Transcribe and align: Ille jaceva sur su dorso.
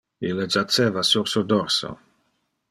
Ille 0.29 0.47
jaceva 0.55 1.03
sur 1.09 1.29
su 1.35 1.45
dorso. 1.53 1.93